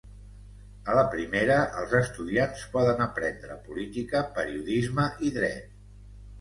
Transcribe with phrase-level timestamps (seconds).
[0.93, 5.73] A la primera, els estudiants poden aprendre Política, Periodisme i Dret.